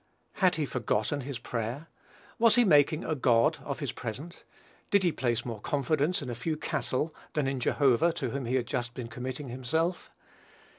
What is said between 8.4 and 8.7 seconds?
he had